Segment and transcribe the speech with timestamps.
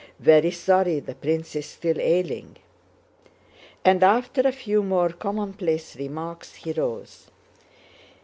[0.19, 2.55] very sorry the prince is still ailing,"
[3.85, 7.29] and after a few more commonplace remarks he rose.